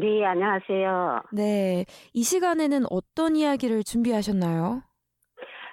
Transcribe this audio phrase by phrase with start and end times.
[0.00, 1.22] 네, 안녕하세요.
[1.32, 1.84] 네,
[2.14, 4.82] 이 시간에는 어떤 이야기를 준비하셨나요?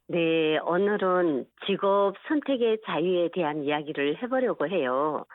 [0.08, 5.26] 네, 오늘은 직업 선택의 자유에 대한 이야기를 해보려고 해요.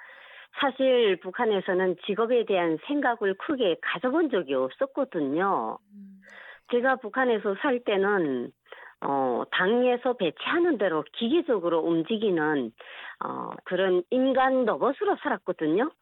[0.60, 5.78] 사실 북한에서는 직업에 대한 생각을 크게 가져본 적이 없었거든요.
[6.72, 8.50] 제가 북한에서 살 때는
[9.02, 12.72] 어, 당에서 배치하는 대로 기계적으로 움직이는
[13.24, 15.92] 어, 그런 인간 로봇으로 살았거든요.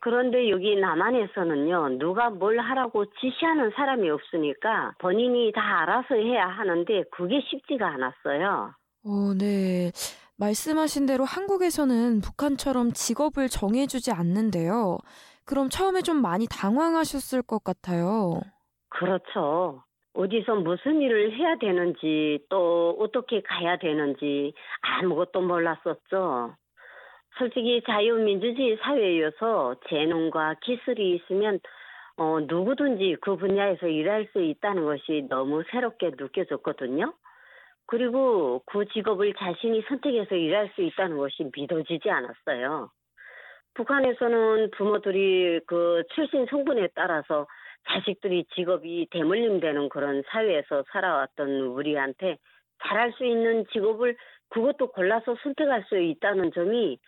[0.00, 7.40] 그런데 여기 남한에서는요, 누가 뭘 하라고 지시하는 사람이 없으니까 본인이 다 알아서 해야 하는데 그게
[7.40, 8.74] 쉽지가 않았어요.
[9.04, 9.90] 어, 네.
[10.36, 14.98] 말씀하신 대로 한국에서는 북한처럼 직업을 정해주지 않는데요.
[15.44, 18.40] 그럼 처음에 좀 많이 당황하셨을 것 같아요.
[18.88, 19.82] 그렇죠.
[20.14, 26.54] 어디서 무슨 일을 해야 되는지 또 어떻게 가야 되는지 아무것도 몰랐었죠.
[27.38, 31.60] 솔직히 자유민주주의 사회여서 재능과 기술이 있으면
[32.16, 37.14] 어, 누구든지 그 분야에서 일할 수 있다는 것이 너무 새롭게 느껴졌거든요.
[37.86, 42.90] 그리고 그 직업을 자신이 선택해서 일할 수 있다는 것이 믿어지지 않았어요.
[43.74, 47.46] 북한에서는 부모들이 그 출신 성분에 따라서
[47.88, 52.36] 자식들이 직업이 대물림되는 그런 사회에서 살아왔던 우리한테
[52.82, 54.16] 잘할 수 있는 직업을
[54.50, 56.98] 그것도 골라서 선택할 수 있다는 점이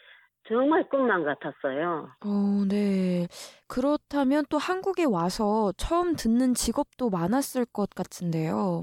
[0.46, 2.10] 정말 꿈만 같았어요.
[2.24, 3.26] 어, 네.
[3.66, 8.80] 그렇다면 또 한국에 와서 처음 듣는 직업도 많았을 것 같은데요.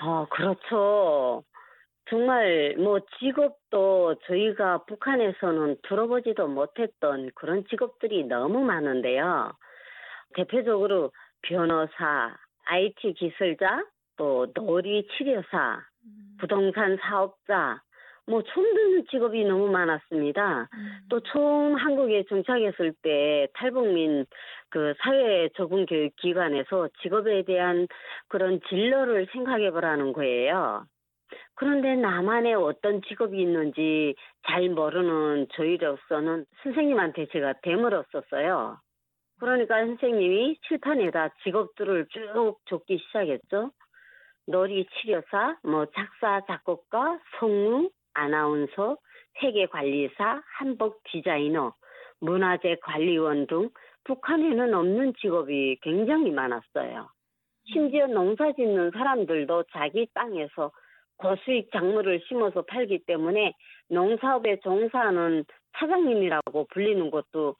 [0.00, 1.42] 아, 그렇죠.
[2.08, 9.52] 정말 뭐 직업도 저희가 북한에서는 들어보지도 못했던 그런 직업들이 너무 많은데요.
[10.34, 13.84] 대표적으로 변호사, IT 기술자,
[14.16, 15.80] 또 놀이 치료사,
[16.38, 17.82] 부동산 사업자,
[18.28, 20.68] 뭐 처음 듣는 직업이 너무 많았습니다.
[20.72, 20.90] 음.
[21.08, 24.26] 또 처음 한국에 정착했을 때 탈북민
[24.68, 27.88] 그 사회 적응 교육 기관에서 직업에 대한
[28.28, 30.84] 그런 진로를 생각해 보라는 거예요.
[31.54, 34.14] 그런데 나만의 어떤 직업이 있는지
[34.46, 38.78] 잘 모르는 저희로서는 선생님한테 제가 되물었었어요.
[39.40, 43.70] 그러니까 선생님이 칠판에다 직업들을 쭉 적기 시작했죠.
[44.46, 48.96] 놀이 치료사, 뭐 작사, 작곡가, 성우, 아나운서,
[49.42, 51.72] 회계관리사, 한복 디자이너,
[52.20, 53.70] 문화재 관리원 등
[54.04, 57.08] 북한에는 없는 직업이 굉장히 많았어요.
[57.72, 60.72] 심지어 농사 짓는 사람들도 자기 땅에서
[61.18, 63.52] 고수익 작물을 심어서 팔기 때문에
[63.90, 65.44] 농사업에 종사하는
[65.78, 67.56] 사장님이라고 불리는 것도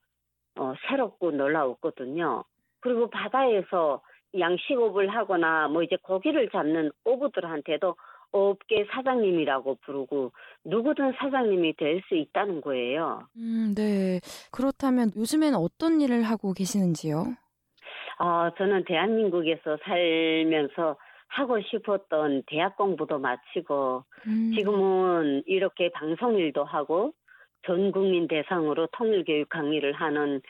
[0.58, 2.44] 어, 새롭고 놀라웠거든요.
[2.80, 4.02] 그리고 바다에서
[4.38, 7.96] 양식업을 하거나 뭐 이제 고기를 잡는 어부들한테도
[8.32, 10.32] 업계 사장님이라고 부르고
[10.64, 13.20] 누구든 사장님이 될 수 있다는 거예요.
[13.36, 14.20] 음, 네.
[14.52, 17.24] 그렇다면 요즘엔 어떤 일을 하고 계시는지요?
[18.18, 20.96] 아, 저는 대한민국에서 살면서
[21.28, 27.12] 하고 싶었던 대학 공부도 마치고 음, 지금은 이렇게 방송 일도 하고
[27.66, 30.40] 전 국민 대상으로 통일 교육 강의를 하는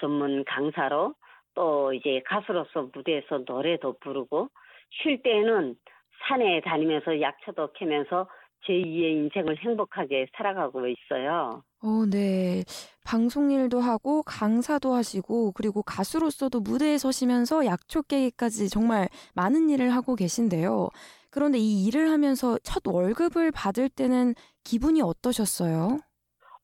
[0.00, 1.14] 전문 강사로
[1.54, 4.48] 또 이제 가수로서 무대에서 노래도 부르고
[4.90, 5.76] 쉴 때는
[6.22, 8.28] 산에 다니면서 약초도 캐면서
[8.66, 11.62] 제2의 인생을 행복하게 살아가고 있어요.
[11.82, 12.62] 어, 네.
[13.04, 20.16] 방송 일도 하고 강사도 하시고 그리고 가수로서도 무대에 서시면서 약초 깨기까지 정말 많은 일을 하고
[20.16, 20.88] 계신데요.
[21.30, 24.34] 그런데 이 일을 하면서 첫 월급을 받을 때는
[24.64, 25.98] 기분이 어떠셨어요?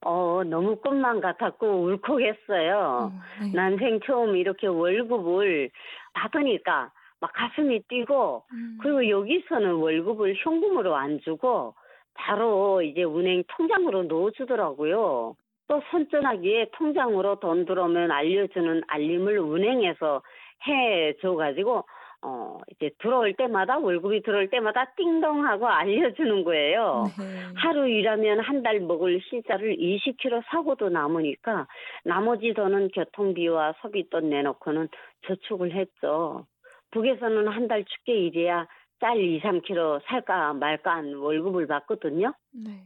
[0.04, 2.78] 어, 너무 꿈만 같았고 울컥했어요.
[2.78, 3.53] 어, 네.
[3.54, 5.71] 난생 처음 이렇게 월급을
[6.15, 6.91] 받으니까
[7.22, 11.74] 막 가슴이 뛰고 음, 그리고 여기서는 월급을 현금으로 안 주고
[12.15, 15.36] 바로 이제 은행 통장으로 넣어주더라고요.
[15.69, 20.21] 또 선전하기에 통장으로 돈 들어오면 알려주는 알림을 은행에서
[20.66, 21.84] 해줘가지고
[22.24, 27.04] 어 이제 들어올 때마다 월급이 들어올 때마다 띵동 하고 알려주는 거예요.
[27.18, 27.25] 네.
[27.57, 31.66] 하루 일하면 한 달 먹을 실자를 20kg 사고도 남으니까
[32.04, 34.89] 나머지 돈은 교통비와 소비돈 내놓고는
[35.27, 36.47] 저축을 했죠.
[36.92, 38.66] 북에서는 한달 축게 일해야
[39.00, 42.33] 쌀 2, 3kg 살까 말까 한 월급을 받거든요.
[42.53, 42.84] 네.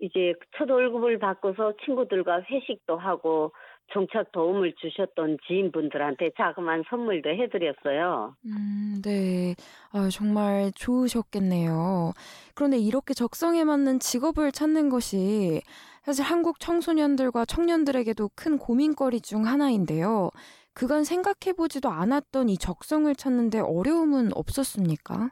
[0.00, 3.52] 이제 첫 월급을 받고서 친구들과 회식도 하고
[3.92, 8.36] 정착 도움을 주셨던 지인분들한테 자그마한 선물도 해드렸어요.
[8.46, 9.54] 음, 네.
[9.92, 12.12] 아, 정말 좋으셨겠네요.
[12.54, 15.60] 그런데 이렇게 적성에 맞는 직업을 찾는 것이
[16.02, 20.30] 사실 한국 청소년들과 청년들에게도 큰 고민거리 중 하나인데요.
[20.74, 25.30] 그간 생각해보지도 않았던 이 적성을 찾는데 어려움은 없었습니까?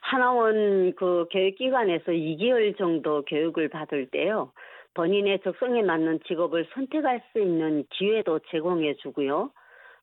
[0.00, 4.52] 하나원 그 교육기관에서 2개월 정도 교육을 받을 때요.
[4.94, 9.50] 본인의 적성에 맞는 직업을 선택할 수 있는 기회도 제공해 주고요.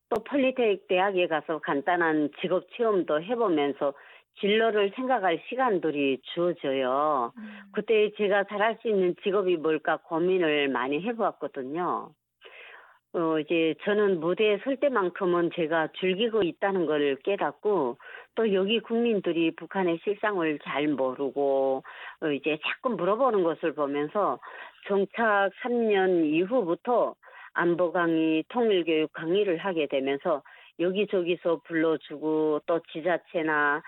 [0.09, 3.94] 또 폴리테익 대학에 가서 간단한 직업 체험도 해보면서
[4.39, 7.33] 진로를 생각할 시간들이 주어져요.
[7.38, 7.59] 음.
[7.74, 12.12] 그때 제가 잘할 수 있는 직업이 뭘까 고민을 많이 해보았거든요.
[13.14, 17.98] 어, 이제 저는 무대에 설 때만큼은 제가 즐기고 있다는 걸 깨닫고
[18.36, 21.84] 또 여기 국민들이 북한의 실상을 잘 모르고
[22.22, 24.40] 어, 이제 자꾸 물어보는 것을 보면서
[24.88, 27.16] 정착 3년 이후부터
[27.54, 30.44] 안보 강의, 통일 교육 강의를 하게 되면서
[30.80, 33.82] 여기저기서 불러주고 또 지자체나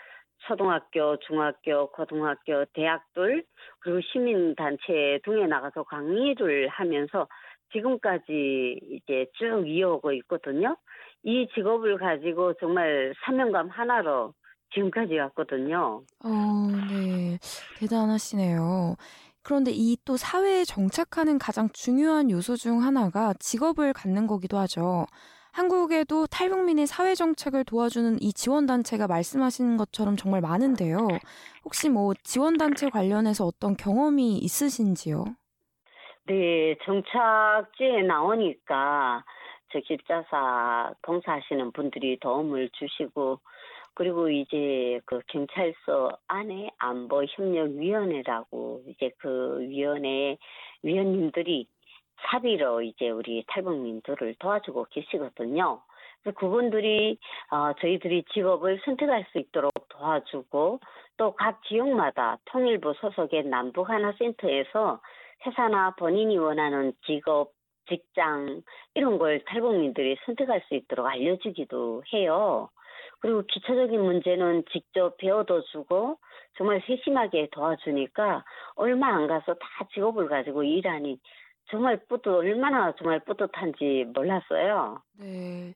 [0.48, 3.44] 초등학교, 중학교, 고등학교, 대학들
[3.80, 7.28] 그리고 시민단체 등에 나가서 강의를 하면서
[7.74, 10.76] 지금까지 이제 쭉 이어오고 있거든요.
[11.24, 14.34] 이 직업을 가지고 정말 사명감 하나로
[14.74, 16.04] 지금까지 왔거든요.
[16.24, 16.30] 어,
[16.90, 17.38] 네.
[17.80, 18.96] 대단하시네요.
[19.44, 25.06] 그런데 이 또 사회에 정착하는 가장 중요한 요소 중 하나가 직업을 갖는 거기도 하죠.
[25.52, 31.20] 한국에도 탈북민의 사회 정착을 도와주는 이 지원단체가 말씀하시는 것처럼 정말 많은데요.
[31.66, 35.26] 혹시 뭐 지원단체 관련해서 어떤 경험이 있으신지요?
[36.26, 39.24] 네, 정착지에 나오니까
[39.72, 43.40] 저 길자사 봉사하시는 분들이 도움을 주시고
[43.94, 50.38] 그리고 이제 그 경찰서 안에 안보협력위원회라고 이제 그 위원회
[50.84, 51.68] 위원님들이
[52.30, 55.82] 사비로 이제 우리 탈북민들을 도와주고 계시거든요.
[56.22, 57.18] 그래서 그분들이
[57.50, 60.80] 어, 저희들이 직업을 선택할 수 있도록 도와주고
[61.18, 65.02] 또 각 지역마다 통일부 소속의 남북 하나 센터에서
[65.46, 67.52] 회사나 본인이 원하는 직업,
[67.88, 68.62] 직장
[68.94, 72.70] 이런 걸 탈북민들이 선택할 수 있도록 알려주기도 해요.
[73.20, 76.18] 그리고 기초적인 문제는 직접 배워도 주고
[76.58, 78.44] 정말 세심하게 도와주니까
[78.76, 81.20] 얼마 안 가서 다 직업을 가지고 일하니
[81.70, 85.02] 정말 뿌듯 얼마나 정말 뿌듯한지 몰랐어요.
[85.20, 85.74] 네.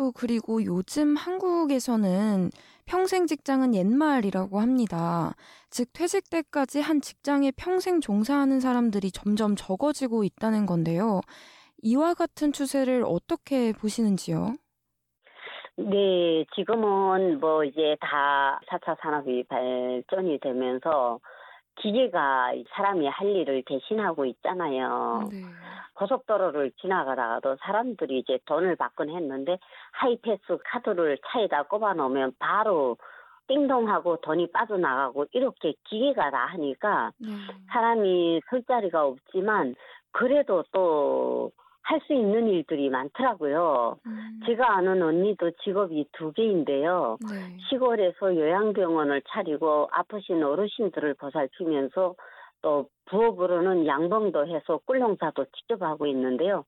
[0.00, 2.48] 또 그리고 요즘 한국에서는
[2.86, 5.34] 평생 직장은 옛말이라고 합니다.
[5.68, 11.20] 즉 퇴직 때까지 한 직장에 평생 종사하는 사람들이 점점 적어지고 있다는 건데요.
[11.82, 14.54] 이와 같은 추세를 어떻게 보시는지요?
[15.76, 21.20] 네, 지금은 뭐 이제 다 4차 산업이 발전이 되면서
[21.76, 25.28] 기계가 사람이 할 일을 대신하고 있잖아요.
[25.30, 25.42] 네.
[26.00, 29.58] 고속도로를 지나가다가도 사람들이 이제 돈을 받곤 했는데
[29.92, 32.96] 하이패스 카드를 차에다 꼽아 놓으면 바로
[33.46, 37.28] 띵동하고 돈이 빠져나가고 이렇게 기계가 다 하니까 네.
[37.72, 39.74] 사람이 설 자리가 없지만
[40.12, 41.52] 그래도 또
[41.90, 43.98] 할 수 있는 일들이 많더라고요.
[44.06, 44.40] 음.
[44.46, 47.18] 제가 아는 언니도 직업이 두 개인데요.
[47.28, 47.56] 네.
[47.68, 52.14] 시골에서 요양병원을 차리고 아프신 어르신들을 보살피면서
[52.62, 56.64] 또 부업으로는 양봉도 해서 꿀 농사도 직접 하고 있는데요.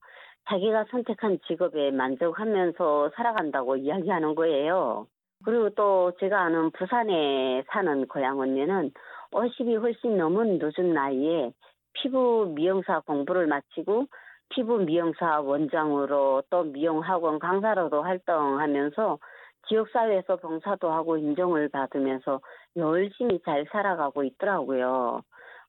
[0.49, 5.07] 자기가 선택한 직업에 만족하면서 살아간다고 이야기하는 거예요.
[5.45, 8.91] 그리고 또 제가 아는 부산에 사는 고향 언니는
[9.31, 11.51] 50이 훨씬 넘은 늦은 나이에
[11.93, 14.07] 피부 미용사 공부를 마치고
[14.49, 19.19] 피부 미용사 원장으로 또 미용학원 강사로도 활동하면서
[19.67, 22.41] 지역사회에서 봉사도 하고 인정을 받으면서
[22.75, 25.21] 열심히 잘 살아가고 있더라고요.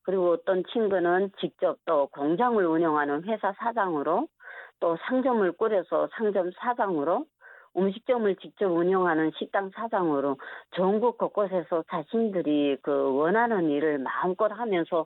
[0.05, 4.27] 그리고 어떤 친구는 직접 또 공장을 운영하는 회사 사장으로
[4.79, 7.25] 또 상점을 꾸려서 상점 사장으로
[7.75, 10.37] 음식점을 직접 운영하는 식당 사장으로
[10.75, 15.05] 전국 곳곳에서 자신들이 그 원하는 일을 마음껏 하면서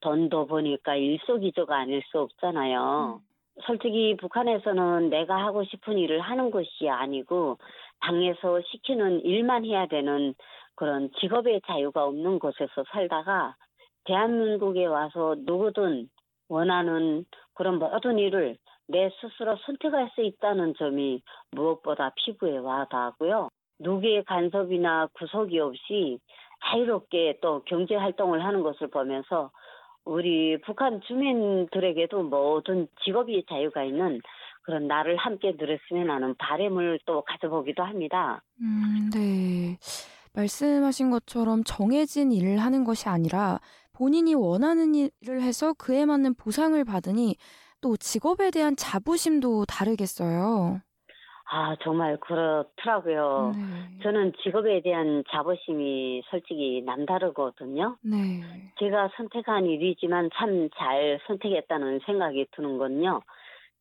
[0.00, 3.20] 돈도 버니까 일석이조가 아닐 수 없잖아요.
[3.20, 3.26] 음.
[3.64, 7.58] 솔직히 북한에서는 내가 하고 싶은 일을 하는 것이 아니고
[8.00, 10.34] 당에서 시키는 일만 해야 되는
[10.74, 13.56] 그런 직업의 자유가 없는 곳에서 살다가
[14.06, 16.08] 대한민국에 와서 누구든
[16.48, 18.56] 원하는 그런 모든 일을
[18.88, 23.48] 내 스스로 선택할 수 있다는 점이 무엇보다 피부에 와닿고요.
[23.80, 26.18] 누구의 간섭이나 구속이 없이
[26.64, 29.50] 자유롭게 또 경제 활동을 하는 것을 보면서
[30.04, 34.20] 우리 북한 주민들에게도 모든 직업이 자유가 있는
[34.62, 38.42] 그런 날을 함께 누렸으면 하는 바램을 또 가져보기도 합니다.
[38.60, 39.76] 음, 네.
[40.34, 43.58] 말씀하신 것처럼 정해진 일을 하는 것이 아니라
[43.96, 47.36] 본인이 원하는 일을 해서 그에 맞는 보상을 받으니
[47.80, 50.80] 또 직업에 대한 자부심도 다르겠어요.
[51.48, 53.52] 아, 정말 그렇더라고요.
[53.54, 53.98] 네.
[54.02, 57.96] 저는 직업에 대한 자부심이 솔직히 남다르거든요.
[58.02, 58.42] 네.
[58.80, 63.22] 제가 선택한 일이지만 참 잘 선택했다는 생각이 드는 건요.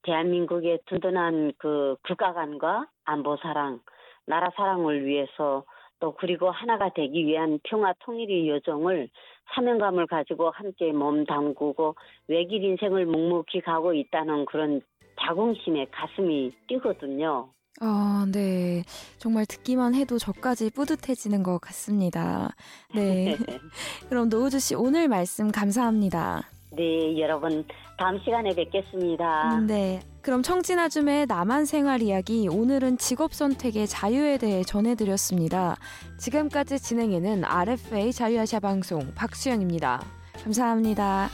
[0.03, 3.79] 대한민국의 든든한 그 국가관과 안보 사랑,
[4.27, 5.63] 나라 사랑을 위해서
[6.05, 9.09] 또 그리고 하나가 되기 위한 평화 통일의 여정을
[9.55, 11.95] 사명감을 가지고 함께 몸 담그고
[12.27, 14.81] 외길 인생을 묵묵히 가고 있다는 그런
[15.19, 17.49] 자긍심에 가슴이 뛰거든요.
[17.81, 18.83] 아, 네.
[19.17, 22.51] 정말 듣기만 해도 저까지 뿌듯해지는 것 같습니다.
[22.93, 23.35] 네.
[24.07, 26.54] 그럼 노우주 씨 오늘 말씀 감사합니다.
[26.75, 27.63] 네, 여러분
[27.97, 29.55] 다음 시간에 뵙겠습니다.
[29.55, 29.99] 음, 네.
[30.21, 35.75] 그럼 청진아줌의 남한 생활 이야기 오늘은 직업 선택의 자유에 대해 전해드렸습니다.
[36.17, 40.01] 지금까지 진행에는 RFA 자유아시아 방송 박수영입니다.
[40.43, 41.29] 감사합니다.